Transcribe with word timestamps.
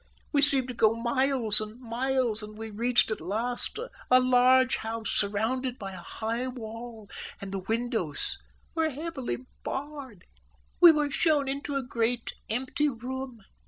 We 0.31 0.41
seemed 0.41 0.67
to 0.69 0.73
go 0.73 0.95
miles 0.95 1.61
and 1.61 1.79
miles, 1.79 2.41
and 2.41 2.57
we 2.57 2.71
reached 2.71 3.11
at 3.11 3.21
last 3.21 3.77
a 4.09 4.19
large 4.19 4.77
house, 4.77 5.11
surrounded 5.11 5.77
by 5.77 5.91
a 5.91 5.97
high 5.99 6.47
wall, 6.47 7.07
and 7.39 7.51
the 7.51 7.59
windows 7.69 8.39
were 8.73 8.89
heavily 8.89 9.45
barred. 9.61 10.25
We 10.79 10.91
were 10.91 11.11
shown 11.11 11.47
into 11.47 11.75
a 11.75 11.83
great 11.83 12.33
empty 12.49 12.89
room. 12.89 13.43